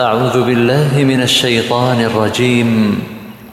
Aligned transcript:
أعوذ 0.00 0.42
بالله 0.42 0.92
من 1.04 1.22
الشيطان 1.22 2.00
الرجيم 2.10 2.70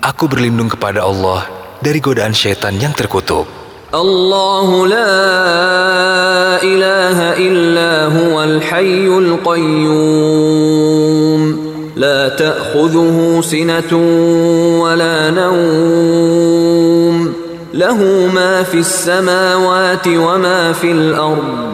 Aku 0.01 0.25
berlindung 0.25 0.65
kepada 0.65 1.05
Allah 1.05 1.46
dari 1.77 2.01
godaan 2.01 2.33
syaitan 2.33 2.73
yang 2.81 2.89
terkutuk. 2.97 3.46
الله 3.94 4.88
لا 4.88 5.13
إله 6.63 7.17
إلا 7.38 8.05
هو 8.07 8.44
الحي 8.44 9.07
القيوم 9.41 11.71
لا 11.95 12.29
تأخذه 12.29 13.41
سنة 13.43 13.93
ولا 14.79 15.29
نوم 15.29 17.34
له 17.73 18.27
ما 18.34 18.63
في 18.63 18.77
السماوات 18.79 20.07
وما 20.07 20.73
في 20.73 20.91
الأرض 20.91 21.73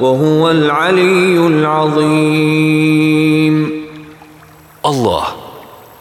وهو 0.00 0.50
العلي 0.50 1.38
العظيم 1.38 3.02
Allah, 4.82 5.38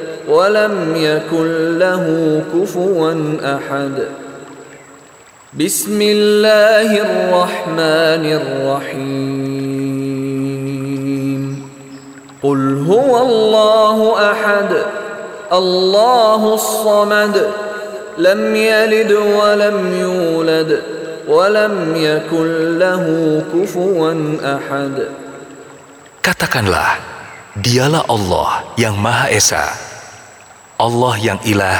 ولم 0.27 0.95
يكن 0.95 1.79
له 1.79 2.05
كفوا 2.53 3.13
أحد. 3.41 3.95
بسم 5.53 6.01
الله 6.01 6.89
الرحمن 7.01 8.25
الرحيم. 8.41 9.81
قل 12.43 12.61
هو 12.89 13.21
الله 13.21 13.97
أحد 14.31 14.71
الله 15.53 16.53
الصمد 16.53 17.35
لم 18.17 18.55
يلد 18.55 19.11
ولم 19.11 19.77
يولد 20.01 20.81
ولم 21.27 21.75
يكن 21.95 22.79
له 22.79 23.05
كفوا 23.53 24.13
أحد. 24.41 24.95
Katakanlah, 26.21 27.01
dialah 27.57 28.05
Allah 28.05 28.63
yang 28.77 28.93
Maha 28.93 29.27
Esa. 29.33 29.90
Allah 30.81 31.13
yang 31.21 31.37
ilah, 31.45 31.77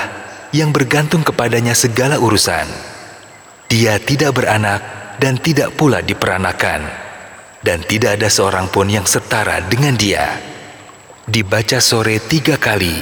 yang 0.54 0.70
bergantung 0.70 1.26
kepadanya 1.26 1.74
segala 1.74 2.22
urusan. 2.22 2.70
Dia 3.66 3.98
tidak 3.98 4.38
beranak 4.38 4.78
dan 5.18 5.42
tidak 5.42 5.74
pula 5.74 6.06
diperanakan, 6.06 6.86
dan 7.66 7.82
tidak 7.82 8.22
ada 8.22 8.30
seorang 8.30 8.70
pun 8.70 8.86
yang 8.94 9.10
setara 9.10 9.58
dengan 9.66 9.98
dia. 9.98 10.38
Dibaca 11.26 11.82
sore 11.82 12.22
tiga 12.22 12.62
kali. 12.62 12.94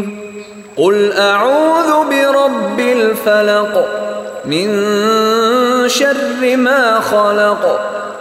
Qul 0.73 1.13
a'udzu 1.13 1.97
birabbil 2.09 3.13
falak. 3.13 3.77
min 4.49 4.73
syarri 5.85 6.57
ma 6.57 6.97
khalaq. 6.97 7.89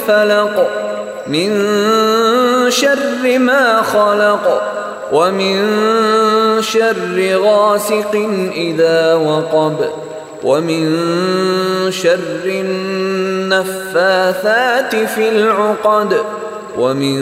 الفلق 0.00 0.70
من 1.28 1.50
شر 2.70 3.38
ما 3.38 3.82
خلق 3.82 4.62
ومن 5.12 5.56
شر 6.62 7.38
غاسق 7.38 8.14
إذا 8.54 9.14
وقب 9.14 9.76
ومن 10.42 10.84
شر 11.90 12.44
النفاثات 13.46 14.96
في 14.96 15.28
العقد 15.28 16.16
ومن 16.78 17.18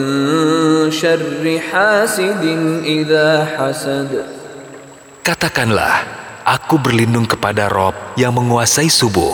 شر 0.91 1.61
حاسد 1.73 2.45
إذا 2.85 3.47
حسد 3.59 4.25
Katakanlah, 5.25 6.05
aku 6.45 6.77
berlindung 6.77 7.25
kepada 7.25 7.73
Rob 7.73 7.97
yang 8.13 8.37
menguasai 8.37 8.93
subuh, 8.93 9.33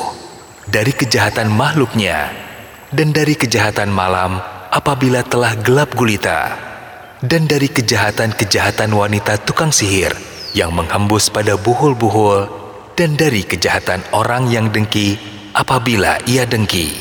dari 0.70 0.94
kejahatan 0.94 1.50
makhluknya, 1.50 2.30
dan 2.95 3.11
dari 3.11 3.35
kejahatan 3.35 3.91
malam 3.91 4.39
apabila 4.71 5.19
telah 5.27 5.51
gelap 5.59 5.91
gulita, 5.99 6.55
dan 7.19 7.43
dari 7.43 7.67
kejahatan-kejahatan 7.67 8.95
wanita 8.95 9.35
tukang 9.43 9.75
sihir 9.75 10.15
yang 10.55 10.71
menghembus 10.71 11.27
pada 11.27 11.59
buhul-buhul 11.59 12.47
dan 12.95 13.19
dari 13.19 13.43
kejahatan 13.43 13.99
orang 14.15 14.47
yang 14.47 14.71
dengki 14.71 15.19
apabila 15.51 16.23
ia 16.23 16.47
dengki. 16.47 16.95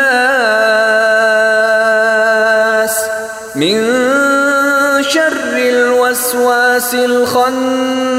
من 3.55 3.83
شر 5.01 5.57
الوسواس 5.57 6.95
الخناس 6.95 8.10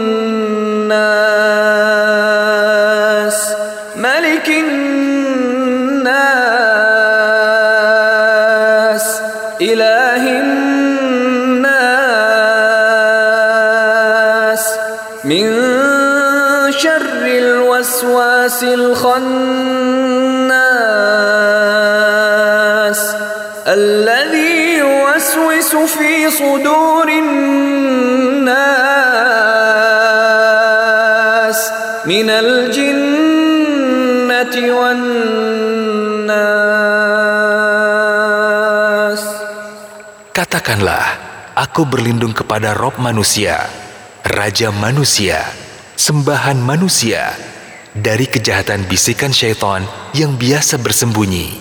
شر 16.79 17.25
الوسواس 17.25 18.63
الخناس 18.63 19.15
الذي 23.67 24.77
يوسوس 24.77 25.75
في 25.75 26.31
صدور 26.31 27.07
الناس 27.09 28.45
من 32.05 32.29
الجنة 32.29 33.75
والناس 34.79 35.25
Katakanlah, 40.35 41.07
aku 41.55 41.87
berlindung 41.87 42.35
kepada 42.35 42.75
Rob 42.75 42.99
manusia, 42.99 43.71
Raja 44.27 44.67
manusia, 44.67 45.47
sembahan 46.00 46.56
manusia 46.56 47.36
dari 47.92 48.24
kejahatan 48.24 48.88
bisikan 48.88 49.36
syaitan 49.36 49.84
yang 50.16 50.32
biasa 50.32 50.80
bersembunyi, 50.80 51.60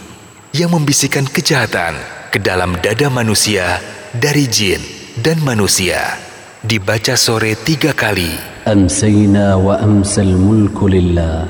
yang 0.55 0.71
membisikkan 0.71 1.27
kejahatan 1.27 1.99
ke 2.31 2.39
dalam 2.39 2.79
dada 2.79 3.11
manusia 3.11 3.83
dari 4.15 4.47
jin 4.47 4.79
dan 5.19 5.43
manusia. 5.43 6.15
Dibaca 6.63 7.19
sore 7.19 7.59
tiga 7.59 7.91
kali. 7.91 8.31
Amsayna 8.63 9.59
wa 9.59 9.75
amsal 9.75 10.31
mulku 10.31 10.87
lillah. 10.87 11.43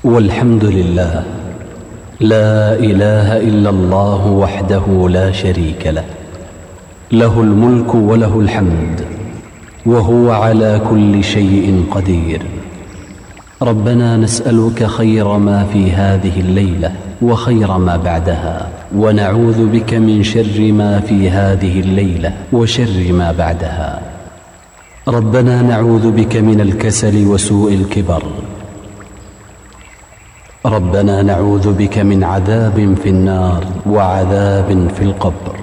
Walhamdulillah. 0.00 1.20
La 2.24 2.80
ilaha 2.80 3.44
illallah 3.44 4.20
wahdahu 4.24 5.04
la 5.12 5.28
sharika 5.36 6.00
lah. 6.00 6.08
Lahul 7.12 7.52
mulku 7.52 8.08
wa 8.08 8.16
lahul 8.16 8.48
hamd. 8.48 9.19
وهو 9.86 10.30
على 10.30 10.80
كل 10.90 11.24
شيء 11.24 11.84
قدير. 11.90 12.42
ربنا 13.62 14.16
نسألك 14.16 14.84
خير 14.84 15.28
ما 15.38 15.64
في 15.72 15.92
هذه 15.92 16.40
الليلة 16.40 16.92
وخير 17.22 17.78
ما 17.78 17.96
بعدها 17.96 18.68
ونعوذ 18.96 19.66
بك 19.66 19.94
من 19.94 20.22
شر 20.22 20.72
ما 20.72 21.00
في 21.00 21.30
هذه 21.30 21.80
الليلة 21.80 22.32
وشر 22.52 23.12
ما 23.12 23.32
بعدها. 23.32 24.02
ربنا 25.08 25.62
نعوذ 25.62 26.10
بك 26.10 26.36
من 26.36 26.60
الكسل 26.60 27.26
وسوء 27.26 27.74
الكبر. 27.74 28.22
ربنا 30.66 31.22
نعوذ 31.22 31.72
بك 31.72 31.98
من 31.98 32.24
عذاب 32.24 32.96
في 33.02 33.08
النار 33.08 33.64
وعذاب 33.86 34.68
في 34.96 35.02
القبر. 35.02 35.54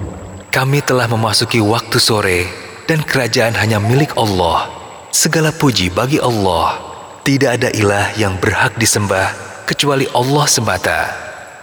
Kami 0.50 0.82
telah 0.82 1.06
memasuki 1.06 1.62
waktu 1.62 1.98
sore 2.02 2.67
dan 2.88 3.04
kerajaan 3.04 3.52
hanya 3.60 3.76
milik 3.76 4.16
Allah. 4.16 4.72
Segala 5.12 5.52
puji 5.52 5.92
bagi 5.92 6.16
Allah. 6.16 6.80
Tidak 7.20 7.50
ada 7.60 7.68
ilah 7.68 8.16
yang 8.16 8.40
berhak 8.40 8.80
disembah 8.80 9.28
kecuali 9.68 10.08
Allah 10.16 10.46
semata. 10.48 11.00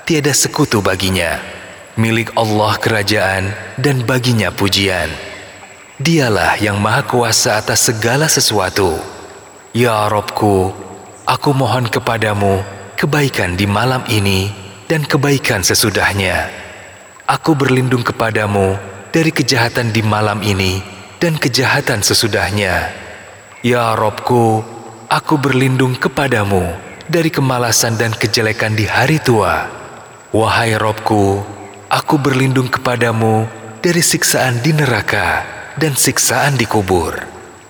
Tiada 0.06 0.30
sekutu 0.38 0.86
baginya. 0.86 1.42
Milik 1.98 2.38
Allah 2.38 2.78
kerajaan 2.78 3.50
dan 3.82 4.06
baginya 4.06 4.54
pujian. 4.54 5.10
Dialah 5.98 6.62
yang 6.62 6.78
maha 6.78 7.02
kuasa 7.02 7.58
atas 7.58 7.90
segala 7.90 8.30
sesuatu. 8.30 9.02
Ya 9.74 10.06
Robku, 10.06 10.70
aku 11.26 11.50
mohon 11.58 11.90
kepadamu 11.90 12.62
kebaikan 12.94 13.58
di 13.58 13.66
malam 13.66 14.06
ini 14.14 14.54
dan 14.86 15.02
kebaikan 15.02 15.66
sesudahnya. 15.66 16.54
Aku 17.26 17.58
berlindung 17.58 18.06
kepadamu 18.06 18.78
dari 19.10 19.34
kejahatan 19.34 19.90
di 19.90 20.06
malam 20.06 20.46
ini 20.46 20.95
dan 21.20 21.40
kejahatan 21.40 22.04
sesudahnya. 22.04 22.92
Ya 23.66 23.96
Robku, 23.98 24.62
aku 25.10 25.36
berlindung 25.42 25.98
kepadamu 25.98 26.76
dari 27.10 27.30
kemalasan 27.34 27.98
dan 27.98 28.14
kejelekan 28.14 28.78
di 28.78 28.86
hari 28.86 29.18
tua. 29.22 29.70
Wahai 30.36 30.76
Robku, 30.76 31.42
aku 31.90 32.16
berlindung 32.20 32.68
kepadamu 32.68 33.48
dari 33.80 34.02
siksaan 34.02 34.60
di 34.60 34.76
neraka 34.76 35.46
dan 35.80 35.96
siksaan 35.96 36.60
di 36.60 36.68
kubur. 36.68 37.16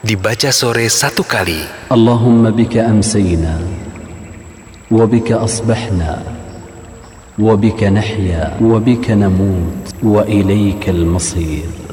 Dibaca 0.06 0.54
sore 0.54 0.86
satu 0.86 1.26
kali. 1.26 1.90
Allahumma 1.90 2.54
bika 2.54 2.86
amsayna, 2.86 3.58
wabika 4.94 5.42
asbahna, 5.42 6.22
wabika 7.42 7.90
nahya, 7.90 8.54
wabika 8.62 9.18
namut, 9.18 9.74
wa 10.06 10.22
ilaikal 10.30 11.04
masir. 11.10 11.85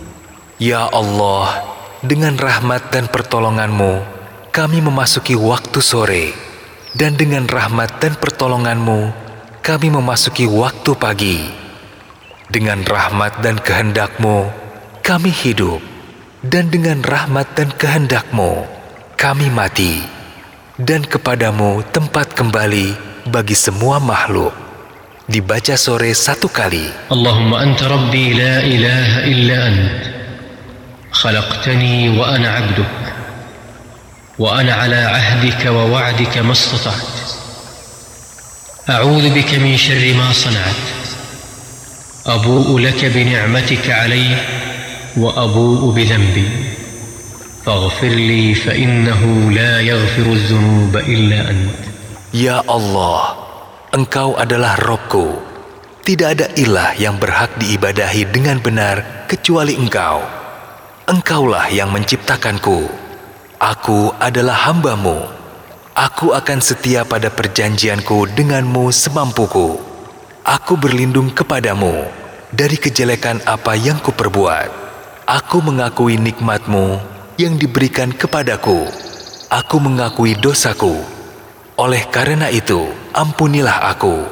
Ya 0.62 0.86
Allah, 0.86 1.58
dengan 2.06 2.38
rahmat 2.38 2.94
dan 2.94 3.10
pertolonganmu, 3.10 3.98
kami 4.54 4.78
memasuki 4.78 5.34
waktu 5.34 5.82
sore, 5.82 6.30
dan 6.94 7.18
dengan 7.18 7.50
rahmat 7.50 7.98
dan 7.98 8.14
pertolonganmu, 8.14 9.10
kami 9.58 9.90
memasuki 9.90 10.46
waktu 10.46 10.94
pagi. 10.94 11.50
Dengan 12.46 12.86
rahmat 12.86 13.42
dan 13.42 13.58
kehendakmu, 13.58 14.54
kami 15.02 15.34
hidup, 15.34 15.82
dan 16.46 16.70
dengan 16.70 17.02
rahmat 17.02 17.58
dan 17.58 17.74
kehendakmu, 17.74 18.62
kami 19.18 19.50
mati, 19.50 19.98
dan 20.78 21.02
kepadamu 21.02 21.82
tempat 21.90 22.38
kembali 22.38 22.94
bagi 23.26 23.58
semua 23.58 23.98
makhluk 23.98 24.54
dibaca 25.26 25.74
sore 25.74 26.14
satu 26.14 26.46
kali. 26.46 27.10
Allahumma 27.10 27.66
anta 27.66 27.90
rabbi 27.90 28.30
la 28.38 28.62
ilaha 28.62 29.18
illa 29.26 29.58
anta. 29.66 30.11
خلقتني 31.12 32.18
وأنا 32.18 32.48
عبدك 32.50 33.12
وأنا 34.38 34.74
على 34.74 34.96
عهدك 34.96 35.66
ووعدك 35.66 36.38
ما 36.38 36.52
استطعت 36.52 37.12
أعوذ 38.90 39.34
بك 39.34 39.54
من 39.54 39.76
شر 39.76 40.14
ما 40.14 40.32
صنعت 40.32 40.82
أبوء 42.26 42.78
لك 42.78 43.04
بنعمتك 43.04 43.90
علي 43.90 44.36
وأبوء 45.16 45.94
بذنبي 45.94 46.48
فاغفر 47.66 48.08
لي 48.08 48.54
فإنه 48.54 49.50
لا 49.50 49.80
يغفر 49.80 50.22
الذنوب 50.32 50.96
إلا 50.96 51.50
أنت 51.50 51.92
Ya 52.32 52.64
Allah, 52.64 53.36
Engkau 53.92 54.40
adalah 54.40 54.80
Robku. 54.80 55.36
Tidak 56.00 56.28
ada 56.32 56.48
ilah 56.56 56.96
yang 56.96 57.20
berhak 57.20 57.60
diibadahi 57.60 58.24
dengan 58.32 58.56
benar 58.56 59.28
kecuali 59.28 59.76
Engkau. 59.76 60.41
Engkaulah 61.12 61.68
yang 61.68 61.92
menciptakanku. 61.92 62.88
Aku 63.60 64.16
adalah 64.16 64.56
hambamu. 64.64 65.28
Aku 65.92 66.32
akan 66.32 66.64
setia 66.64 67.04
pada 67.04 67.28
perjanjianku 67.28 68.32
denganmu 68.32 68.88
semampuku. 68.88 69.76
Aku 70.40 70.80
berlindung 70.80 71.28
kepadamu 71.28 72.08
dari 72.48 72.80
kejelekan 72.80 73.44
apa 73.44 73.76
yang 73.76 74.00
kuperbuat. 74.00 74.72
Aku 75.28 75.60
mengakui 75.60 76.16
nikmatmu 76.16 77.04
yang 77.36 77.60
diberikan 77.60 78.16
kepadaku. 78.16 78.88
Aku 79.52 79.84
mengakui 79.84 80.32
dosaku. 80.32 80.96
Oleh 81.76 82.08
karena 82.08 82.48
itu, 82.48 82.88
ampunilah 83.12 83.84
aku. 83.84 84.24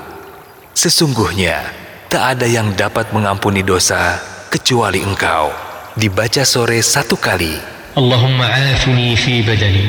Sesungguhnya, 0.72 1.60
tak 2.08 2.40
ada 2.40 2.48
yang 2.48 2.72
dapat 2.72 3.12
mengampuni 3.12 3.60
dosa 3.60 4.16
kecuali 4.48 5.04
engkau. 5.04 5.69
dibaca 5.96 6.44
sore 6.44 6.82
satu 6.82 7.16
kali. 7.16 7.54
Allahumma 7.96 8.46
afini 8.46 9.16
fi 9.16 9.42
badani. 9.42 9.86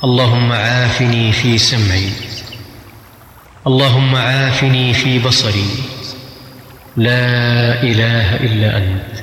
Allahumma 0.00 0.86
afini 0.88 1.32
fi 1.32 1.58
sam'i. 1.58 2.08
Allahumma 3.66 4.48
afini 4.48 4.94
fi 4.96 5.20
basari. 5.20 5.90
لا 6.96 7.82
إله 7.82 8.36
إلا 8.36 8.76
أنت 8.76 9.14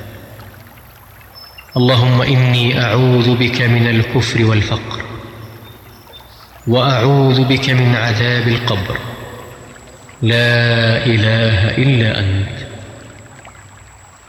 اللهم 1.76 2.22
إني 2.22 2.80
أعوذ 2.80 3.36
بك 3.36 3.62
من 3.62 3.86
الكفر 3.86 4.44
والفقر 4.44 5.02
وأعوذ 6.66 7.44
بك 7.44 7.70
من 7.70 7.94
عذاب 7.94 8.48
القبر 8.48 8.98
لا 10.22 11.06
إله 11.06 11.76
إلا 11.78 12.18
أنت 12.18 12.67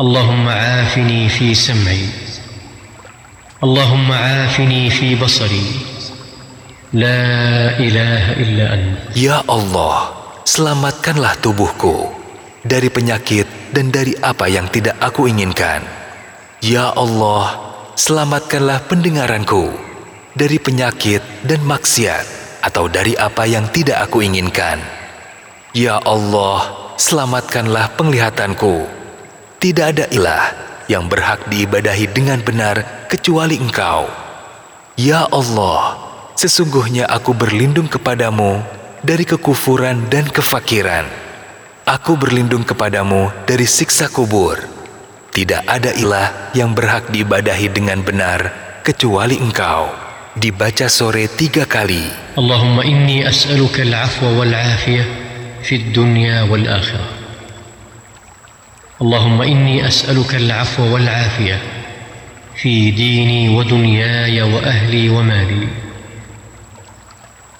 اللهم 0.00 0.48
عافني 0.48 1.28
في 1.28 1.54
سمعي 1.54 2.06
اللهم 3.64 4.12
عافني 4.12 4.90
في 4.90 5.14
بصري 5.18 5.68
لا 6.94 7.26
اله 7.78 8.24
الا 8.38 8.66
انت 8.74 8.98
Ya 9.18 9.42
Allah, 9.44 10.14
selamatkanlah 10.46 11.42
tubuhku 11.42 12.14
dari 12.62 12.88
penyakit 12.88 13.74
dan 13.74 13.90
dari 13.90 14.14
apa 14.22 14.46
yang 14.46 14.70
tidak 14.70 14.94
aku 15.02 15.26
inginkan. 15.26 15.82
Ya 16.62 16.94
Allah, 16.94 17.58
selamatkanlah 17.98 18.86
pendengaranku 18.86 19.74
dari 20.38 20.62
penyakit 20.62 21.20
dan 21.42 21.66
maksiat 21.66 22.24
atau 22.62 22.86
dari 22.86 23.18
apa 23.18 23.42
yang 23.50 23.66
tidak 23.74 24.06
aku 24.06 24.22
inginkan. 24.22 24.78
Ya 25.74 25.98
Allah, 25.98 26.94
selamatkanlah 26.94 27.98
penglihatanku. 27.98 28.86
tidak 29.63 29.95
ada 29.95 30.11
ilah 30.11 30.51
yang 30.91 31.07
berhak 31.07 31.47
diibadahi 31.47 32.11
dengan 32.11 32.43
benar 32.43 33.07
kecuali 33.07 33.55
Engkau. 33.55 34.11
Ya 34.99 35.23
Allah, 35.31 35.95
sesungguhnya 36.35 37.07
aku 37.07 37.31
berlindung 37.31 37.87
kepadamu 37.87 38.59
dari 39.07 39.23
kekufuran 39.23 40.11
dan 40.11 40.27
kefakiran. 40.27 41.07
Aku 41.87 42.19
berlindung 42.19 42.67
kepadamu 42.67 43.31
dari 43.47 43.63
siksa 43.63 44.11
kubur. 44.11 44.59
Tidak 45.31 45.63
ada 45.63 45.95
ilah 45.95 46.51
yang 46.51 46.75
berhak 46.75 47.07
diibadahi 47.07 47.71
dengan 47.71 48.03
benar 48.03 48.51
kecuali 48.83 49.39
Engkau. 49.39 49.87
Dibaca 50.35 50.91
sore 50.91 51.31
tiga 51.31 51.63
kali. 51.63 52.35
Allahumma 52.35 52.83
inni 52.83 53.23
as'aluka 53.23 53.79
al-afwa 53.79 54.43
wal-afiyah 54.43 55.07
fid 55.63 55.95
dunya 55.95 56.51
wal-akhirah. 56.51 57.22
اللهم 59.01 59.41
إني 59.41 59.87
أسألك 59.87 60.35
العفو 60.35 60.93
والعافية 60.93 61.61
في 62.55 62.91
ديني 62.91 63.49
ودنياي 63.49 64.41
وأهلي 64.41 65.09
ومالي. 65.09 65.67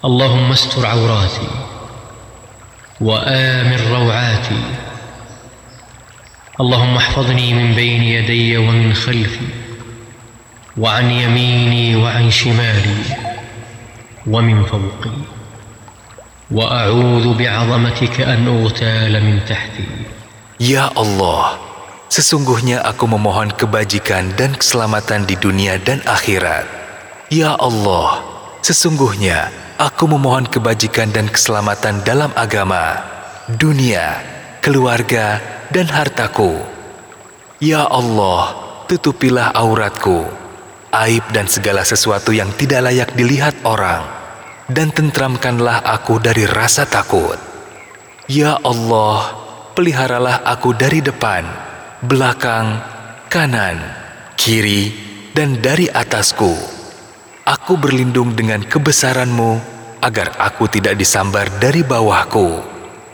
اللهم 0.05 0.51
استر 0.51 0.85
عوراتي 0.85 1.47
وآمن 3.01 3.79
روعاتي. 3.91 4.61
اللهم 6.59 6.95
احفظني 6.97 7.53
من 7.53 7.73
بين 7.75 8.03
يدي 8.03 8.57
ومن 8.57 8.93
خلفي 8.93 9.47
وعن 10.77 11.11
يميني 11.11 11.95
وعن 11.95 12.31
شمالي 12.31 13.03
ومن 14.27 14.63
فوقي. 14.63 15.17
وأعوذ 16.51 17.33
بعظمتك 17.33 18.21
أن 18.21 18.47
أغتال 18.47 19.23
من 19.23 19.39
تحتي. 19.47 19.87
Ya 20.63 20.87
Allah, 20.95 21.59
sesungguhnya 22.07 22.79
aku 22.87 23.03
memohon 23.03 23.51
kebajikan 23.51 24.31
dan 24.39 24.55
keselamatan 24.55 25.27
di 25.27 25.35
dunia 25.35 25.75
dan 25.75 25.99
akhirat. 26.07 26.63
Ya 27.27 27.51
Allah, 27.59 28.23
sesungguhnya 28.63 29.51
aku 29.75 30.07
memohon 30.07 30.47
kebajikan 30.47 31.11
dan 31.11 31.27
keselamatan 31.27 31.99
dalam 32.07 32.31
agama, 32.39 32.95
dunia, 33.59 34.23
keluarga, 34.63 35.43
dan 35.67 35.91
hartaku. 35.91 36.63
Ya 37.59 37.83
Allah, 37.83 38.55
tutupilah 38.87 39.51
auratku, 39.51 40.31
aib 40.95 41.27
dan 41.35 41.51
segala 41.51 41.83
sesuatu 41.83 42.31
yang 42.31 42.55
tidak 42.55 42.87
layak 42.87 43.11
dilihat 43.19 43.59
orang, 43.67 44.07
dan 44.71 44.95
tentramkanlah 44.95 45.83
aku 45.83 46.23
dari 46.23 46.47
rasa 46.47 46.87
takut. 46.87 47.35
Ya 48.31 48.55
Allah, 48.63 49.42
peliharalah 49.73 50.45
aku 50.45 50.77
dari 50.77 51.01
depan, 51.01 51.43
belakang, 52.05 52.79
kanan, 53.27 53.81
kiri, 54.37 54.93
dan 55.33 55.57
dari 55.59 55.89
atasku. 55.89 56.53
Aku 57.43 57.75
berlindung 57.75 58.37
dengan 58.37 58.63
kebesaranmu, 58.63 59.73
agar 59.99 60.35
aku 60.37 60.69
tidak 60.69 60.95
disambar 60.95 61.49
dari 61.57 61.81
bawahku. 61.81 62.61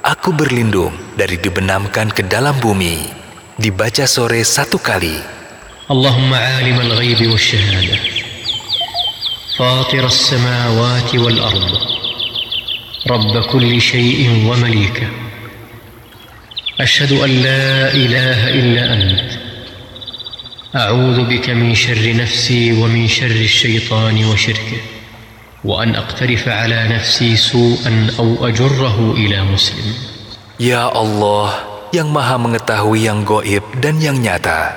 Aku 0.03 0.33
berlindung 0.33 0.91
dari 1.13 1.37
dibenamkan 1.37 2.09
ke 2.09 2.25
dalam 2.27 2.57
bumi. 2.57 3.07
Dibaca 3.59 4.07
sore 4.09 4.41
satu 4.41 4.79
kali. 4.79 5.19
Allahumma 5.89 6.39
alim 6.61 6.77
al-ghaybi 6.79 7.27
wa 7.27 7.37
shahada. 7.37 7.97
Fatir 9.59 10.05
as-samawati 10.07 11.15
wal-ardu. 11.19 11.77
Rabb 13.05 13.33
kulli 13.51 13.77
Shay'in 13.77 14.47
wa-Malikah. 14.47 15.28
اشهد 16.80 17.12
ان 17.12 17.30
لا 17.30 17.94
اله 17.94 18.40
الا 18.50 18.82
انت 18.94 19.30
اعوذ 20.74 21.18
بك 21.30 21.50
من 21.50 21.74
شر 21.74 22.16
نفسي 22.16 22.72
ومن 22.72 23.08
شر 23.08 23.38
الشيطان 23.46 24.24
وشركه 24.24 24.80
وان 25.64 25.94
اقترف 25.94 26.48
على 26.48 26.88
نفسي 26.88 27.36
سوءا 27.36 28.10
او 28.18 28.48
اجره 28.48 29.14
الى 29.16 29.38
مسلم 29.44 29.88
Ya 30.54 30.86
Allah, 30.86 31.50
yang 31.90 32.14
maha 32.14 32.38
mengetahui 32.38 33.10
yang 33.10 33.26
goib 33.26 33.62
dan 33.82 33.98
yang 33.98 34.22
nyata. 34.22 34.74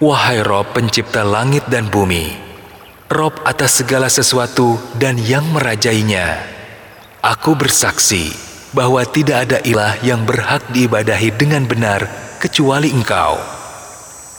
Wahai 0.00 0.40
Rob 0.40 0.72
pencipta 0.72 1.20
langit 1.20 1.68
dan 1.68 1.92
bumi, 1.92 2.32
Rob 3.12 3.36
atas 3.44 3.84
segala 3.84 4.08
sesuatu 4.08 4.80
dan 4.96 5.20
yang 5.20 5.44
merajainya. 5.52 6.40
Aku 7.20 7.52
bersaksi 7.52 8.45
bahwa 8.76 9.04
tidak 9.04 9.48
ada 9.48 9.58
ilah 9.62 10.00
yang 10.00 10.24
berhak 10.24 10.64
diibadahi 10.72 11.36
dengan 11.36 11.68
benar 11.68 12.08
kecuali 12.40 12.88
engkau. 12.88 13.36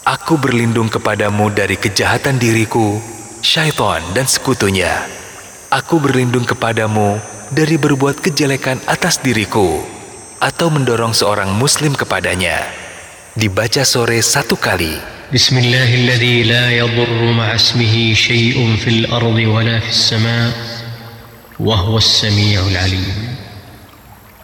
Aku 0.03 0.35
berlindung 0.35 0.91
kepadamu 0.91 1.53
dari 1.53 1.79
kejahatan 1.79 2.35
diriku, 2.35 2.99
syaitan 3.39 4.03
dan 4.11 4.27
sekutunya. 4.27 5.07
Aku 5.71 6.01
berlindung 6.03 6.43
kepadamu 6.43 7.21
dari 7.53 7.79
berbuat 7.79 8.19
kejelekan 8.19 8.83
atas 8.89 9.23
diriku 9.23 9.79
atau 10.43 10.67
mendorong 10.67 11.15
seorang 11.15 11.53
muslim 11.55 11.95
kepadanya. 11.95 12.67
Dibaca 13.33 13.87
sore 13.87 14.19
satu 14.19 14.59
kali. 14.59 15.13
بسم 15.33 15.57
الله 15.57 15.89
الذي 15.95 16.43
لا 16.43 16.69
يضر 16.69 17.21
مع 17.33 17.55
اسمه 17.55 18.13
شيء 18.13 18.77
في 18.77 18.89
الارض 18.89 19.39
ولا 19.49 19.79
في 19.81 19.89
السماء 19.89 20.51
وهو 21.57 21.97
السميع 21.97 22.61
العليم 22.69 23.33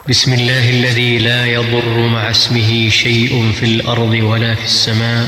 بسم 0.09 0.33
الله 0.33 0.69
الذي 0.69 1.17
لا 1.17 1.45
يضر 1.45 1.97
مع 2.07 2.29
اسمه 2.29 2.89
شيء 2.89 3.51
في 3.59 3.65
الارض 3.65 4.13
ولا 4.25 4.55
في 4.55 4.65
السماء 4.65 5.27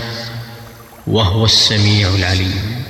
وهو 1.08 1.46
السميع 1.46 2.10
العليم 2.10 2.82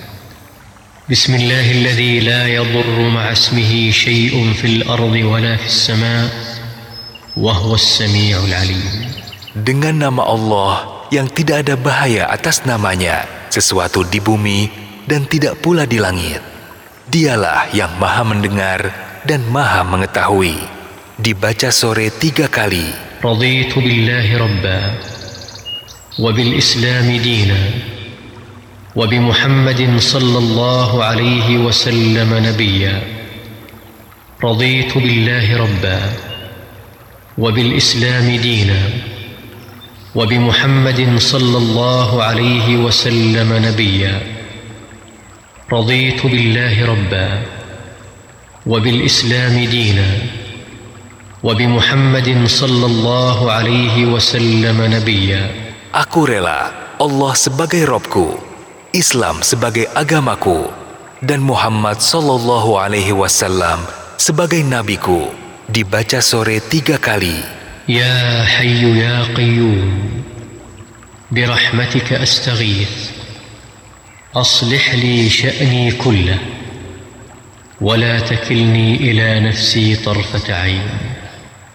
بسم 1.11 1.35
الله 1.35 1.71
الذي 1.71 2.19
لا 2.19 2.47
يضر 2.47 2.97
مع 3.11 3.31
اسمه 3.31 3.91
شيء 3.91 4.53
في 4.53 4.67
الارض 4.67 5.15
ولا 5.27 5.57
في 5.59 5.65
السماء 5.67 6.29
وهو 7.37 7.75
السميع 7.75 8.39
العليم 8.39 9.11
Dengan 9.51 10.07
nama 10.07 10.23
Allah 10.23 11.03
yang 11.11 11.27
tidak 11.27 11.67
ada 11.67 11.75
bahaya 11.75 12.31
atas 12.31 12.63
namanya, 12.63 13.27
sesuatu 13.51 14.07
di 14.07 14.23
bumi 14.23 14.71
dan 15.03 15.27
tidak 15.27 15.59
pula 15.59 15.83
di 15.83 15.99
langit. 15.99 16.39
Dialah 17.11 17.67
yang 17.75 17.91
maha 17.99 18.23
mendengar 18.23 18.79
dan 19.27 19.43
maha 19.51 19.83
mengetahui. 19.83 20.74
Dibaca 21.16 21.72
sore 21.72 22.10
tiga 22.12 22.44
kali. 22.48 22.92
رضيت 23.24 23.72
بالله 23.78 24.36
ربا 24.38 24.80
وبالاسلام 26.18 27.08
دينا 27.16 27.60
وبمحمد 28.96 29.80
صلى 29.98 30.38
الله 30.38 31.04
عليه 31.04 31.48
وسلم 31.58 32.30
نبيا 32.46 33.02
رضيت 34.44 34.92
بالله 34.98 35.46
ربا 35.56 36.00
وبالاسلام 37.38 38.36
دينا 38.36 38.80
وبمحمد 40.14 41.00
صلى 41.18 41.56
الله 41.58 42.22
عليه 42.22 42.76
وسلم 42.76 43.48
نبيا 43.52 44.14
رضيت 45.72 46.20
بالله 46.26 46.74
ربا 46.86 47.28
وبالاسلام 48.66 49.64
دينا 49.64 50.08
وبمحمد 51.42 52.28
صلى 52.46 52.86
الله 52.86 53.38
عليه 53.52 53.96
وسلم 54.06 54.78
نبيا 54.82 55.44
Aku 55.96 56.28
rela 56.28 56.68
Allah 57.00 57.32
sebagai 57.32 57.80
Robku, 57.88 58.36
Islam 58.92 59.40
sebagai 59.40 59.88
agamaku, 59.96 60.68
dan 61.24 61.40
Muhammad 61.40 62.04
Sallallahu 62.04 62.76
Alaihi 62.76 63.16
Wasallam 63.16 63.80
sebagai 64.20 64.60
nabiku. 64.60 65.32
Dibaca 65.66 66.20
sore 66.22 66.60
tiga 66.62 67.00
kali. 67.00 67.40
يا 67.88 68.44
حي 68.44 68.82
يا 68.98 69.22
قيوم 69.34 69.88
برحمتك 71.30 72.12
استغيث 72.12 73.10
اصلح 74.34 74.94
لي 74.94 75.30
شاني 75.30 75.92
كله 75.92 76.38
ولا 77.80 78.20
تكلني 78.20 78.96
إلى 78.96 79.40
نفسي 79.40 79.96
طرفه 79.96 80.54
عين 80.54 80.88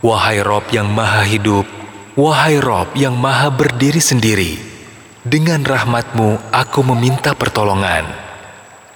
Wahai 0.02 0.42
Rob 0.42 0.66
yang 0.74 0.90
maha 0.90 1.22
hidup, 1.22 1.62
wahai 2.18 2.58
Rob 2.58 2.90
yang 2.98 3.14
maha 3.14 3.54
berdiri 3.54 4.02
sendiri, 4.02 4.58
dengan 5.22 5.62
rahmatmu 5.62 6.50
aku 6.50 6.82
meminta 6.82 7.38
pertolongan. 7.38 8.10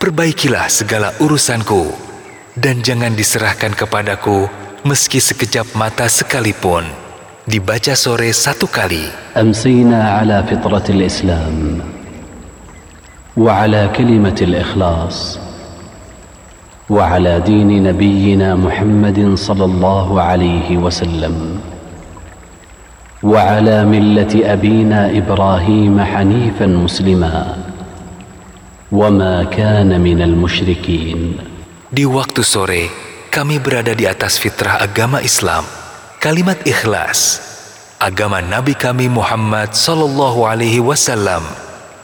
Perbaikilah 0.01 0.65
segala 0.65 1.13
urusanku, 1.21 1.93
dan 2.57 2.81
jangan 2.81 3.13
diserahkan 3.13 3.77
kepadaku 3.77 4.49
meski 4.81 5.21
sekejap 5.21 5.77
mata 5.77 6.09
sekalipun. 6.09 6.89
Dibaca 7.45 7.93
sore 7.93 8.33
satu 8.33 8.65
kali. 8.65 9.05
Amsina 9.37 10.25
ala 10.25 10.41
fitratil 10.41 11.05
Islam 11.05 11.85
wa 13.37 13.61
ala 13.61 13.93
kalimatil 13.93 14.57
ikhlas. 14.57 15.44
وعلى 16.89 17.41
دين 17.41 17.81
نبينا 17.81 18.53
محمد 18.55 19.33
صلى 19.33 19.65
الله 19.65 20.21
عليه 20.21 20.77
وسلم 20.77 21.35
وعلى 23.25 23.77
ملة 23.89 24.33
أبينا 24.53 25.17
إبراهيم 25.17 25.95
حنيفا 26.01 26.67
مسلما 26.69 27.57
وما 28.91 29.35
كان 29.49 29.89
من 30.01 30.21
المشركين 30.21 31.19
Di 31.95 32.05
waktu 32.05 32.41
sore, 32.45 32.85
kami 33.33 33.57
berada 33.57 33.97
di 33.97 34.05
atas 34.05 34.37
fitrah 34.37 34.77
agama 34.77 35.23
Islam, 35.25 35.63
kalimat 36.21 36.59
ikhlas, 36.67 37.39
agama 37.97 38.43
Nabi 38.45 38.75
kami 38.75 39.07
Muhammad 39.09 39.71
Sallallahu 39.73 40.43
Alaihi 40.43 40.83
Wasallam, 40.83 41.41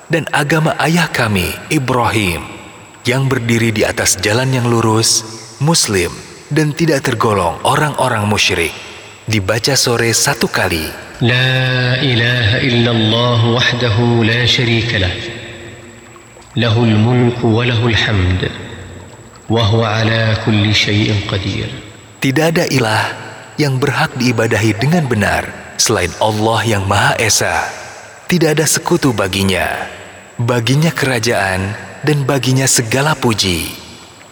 dan 0.08 0.26
agama 0.32 0.74
ayah 0.80 1.12
kami 1.12 1.52
Ibrahim, 1.68 2.61
yang 3.06 3.26
berdiri 3.26 3.74
di 3.74 3.82
atas 3.82 4.22
jalan 4.22 4.54
yang 4.54 4.70
lurus, 4.70 5.26
muslim, 5.58 6.14
dan 6.54 6.76
tidak 6.76 7.02
tergolong 7.02 7.58
orang-orang 7.66 8.28
musyrik. 8.30 8.74
Dibaca 9.26 9.74
sore 9.74 10.12
satu 10.12 10.46
kali. 10.52 10.86
La 11.22 11.98
ilaha 12.02 12.58
illallah 12.62 13.40
wahdahu 13.54 14.26
la 14.26 14.44
syarika. 14.46 15.08
Lahul 16.58 16.98
mulku 16.98 17.48
wa 17.48 17.64
hamd. 17.66 18.42
Wahuwa 19.48 20.04
ala 20.04 20.36
kulli 20.44 20.74
syai'in 20.74 21.24
qadir. 21.30 21.70
Tidak 22.22 22.46
ada 22.56 22.66
ilah 22.68 23.06
yang 23.56 23.78
berhak 23.78 24.14
diibadahi 24.18 24.78
dengan 24.80 25.06
benar 25.06 25.76
selain 25.78 26.12
Allah 26.22 26.60
yang 26.66 26.84
Maha 26.86 27.18
Esa. 27.18 27.66
Tidak 28.30 28.58
ada 28.58 28.64
sekutu 28.64 29.12
baginya. 29.12 30.01
Baginya 30.41 30.93
kerajaan 30.93 31.73
dan 32.05 32.29
baginya 32.29 32.69
segala 32.69 33.17
puji. 33.17 33.73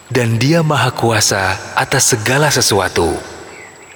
Dan 0.05 0.37
dia 0.37 0.61
Maha 0.61 0.93
Kuasa 0.93 1.57
atas 1.73 2.13
segala 2.13 2.53
sesuatu. 2.53 3.17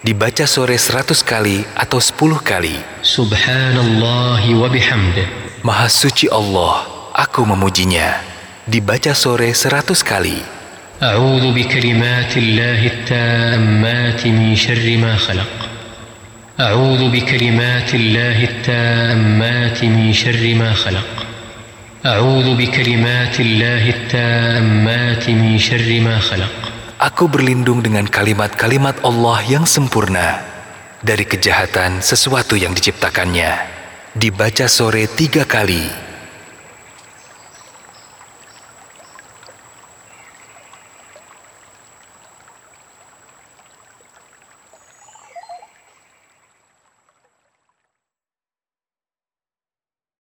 Dibaca 0.02 0.48
sore 0.48 0.80
seratus 0.80 1.22
kali 1.22 1.62
atau 1.78 2.02
sepuluh 2.02 2.40
kali. 2.40 2.82
سبحان 3.04 3.78
الله 3.78 4.42
وبحمده 4.56 5.26
Maha 5.62 5.92
suci 5.92 6.32
Allah, 6.32 6.88
aku 7.12 7.44
memujinya. 7.44 8.24
Dibaca 8.64 9.12
sore 9.12 9.52
seratus 9.52 10.02
kali. 10.02 10.60
اعوذ 11.04 11.56
بكلمات 11.56 12.38
الله 12.38 12.88
التامات 12.88 14.28
من 14.28 14.56
شر 14.56 14.98
ما 15.00 15.16
خلق 15.16 15.56
اعوذ 16.60 17.02
بكلمات 17.10 17.96
الله 17.96 18.38
التامات 18.44 19.80
من 19.84 20.12
شر 20.14 20.44
ما 20.60 20.74
خلق 20.76 21.23
اعوذ 22.06 22.56
بكلمات 22.56 23.40
الله 23.40 23.84
التامات 23.90 25.24
من 25.30 25.60
شر 25.60 25.90
ما 26.00 26.20
خلق 26.20 26.56
Aku 27.00 27.32
berlindung 27.32 27.80
dengan 27.80 28.04
kalimat-kalimat 28.04 29.00
Allah 29.08 29.40
yang 29.48 29.64
sempurna 29.64 30.44
dari 31.00 31.24
kejahatan 31.24 32.04
sesuatu 32.04 32.60
yang 32.60 32.76
diciptakannya. 32.76 33.56
Dibaca 34.12 34.68
sore 34.68 35.08
tiga 35.08 35.48
kali. 35.48 36.03